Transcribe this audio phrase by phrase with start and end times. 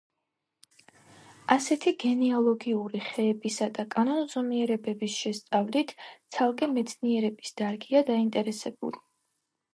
[1.55, 5.95] ასეთი გენეალოგიური ხეებისა და კანონზომიერებების შესწავლით
[6.39, 9.07] ცალკე მეცნიერების დარგია დაინტერესებული.